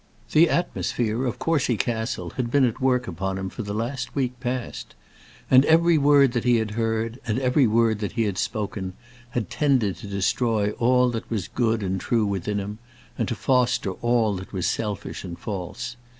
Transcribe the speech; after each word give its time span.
The 0.31 0.49
atmosphere 0.49 1.27
of 1.27 1.37
Courcy 1.37 1.77
Castle 1.77 2.31
had 2.31 2.49
been 2.49 2.65
at 2.65 2.81
work 2.81 3.07
upon 3.07 3.37
him 3.37 3.49
for 3.49 3.61
the 3.61 3.71
last 3.75 4.15
week 4.15 4.39
past. 4.39 4.95
And 5.47 5.63
every 5.65 5.99
word 5.99 6.31
that 6.31 6.43
he 6.43 6.55
had 6.55 6.71
heard, 6.71 7.19
and 7.27 7.37
every 7.37 7.67
word 7.67 7.99
that 7.99 8.13
he 8.13 8.23
had 8.23 8.39
spoken, 8.39 8.93
had 9.37 9.51
tended 9.51 9.97
to 9.97 10.07
destroy 10.07 10.71
all 10.79 11.11
that 11.11 11.29
was 11.29 11.47
good 11.49 11.83
and 11.83 12.01
true 12.01 12.25
within 12.25 12.57
him, 12.57 12.79
and 13.15 13.27
to 13.27 13.35
foster 13.35 13.91
all 14.01 14.33
that 14.37 14.51
was 14.51 14.65
selfish 14.65 15.23
and 15.23 15.37
false. 15.37 15.97